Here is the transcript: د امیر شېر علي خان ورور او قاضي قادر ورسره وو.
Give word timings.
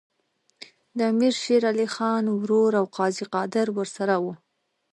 د 0.97 0.99
امیر 1.11 1.33
شېر 1.43 1.63
علي 1.71 1.87
خان 1.95 2.23
ورور 2.41 2.71
او 2.79 2.85
قاضي 2.97 3.25
قادر 3.35 3.67
ورسره 3.77 4.15
وو. 4.23 4.33